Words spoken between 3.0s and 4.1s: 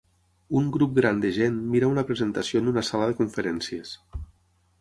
de conferències.